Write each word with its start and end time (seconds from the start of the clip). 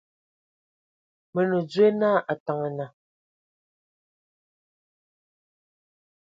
Mə 1.33 1.41
nə 1.49 1.57
dzwe 1.69 1.87
na 1.99 2.09
Ataŋga. 2.31 2.85